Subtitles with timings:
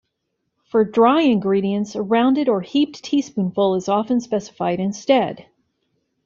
[0.63, 5.45] For dry ingredients, a rounded or heaped teaspoonful is often specified instead.